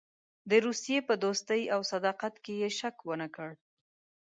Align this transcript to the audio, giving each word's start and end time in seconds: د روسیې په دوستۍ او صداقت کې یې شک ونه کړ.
د 0.49 0.51
روسیې 0.65 0.99
په 1.07 1.13
دوستۍ 1.23 1.61
او 1.73 1.79
صداقت 1.91 2.33
کې 2.43 2.53
یې 2.61 2.69
شک 2.79 2.95
ونه 3.07 3.27
کړ. 3.35 3.49